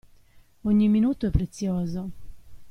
Ogni 0.63 0.87
minuto 0.89 1.27
è 1.27 1.29
prezioso. 1.29 2.09